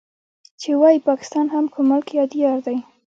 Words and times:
چې 0.61 0.69
ووايي 0.73 1.05
پاکستان 1.09 1.45
هم 1.53 1.65
کوم 1.73 1.85
ملک 1.91 2.07
يا 2.17 2.23
ديار 2.33 2.57
دی. 2.65 2.77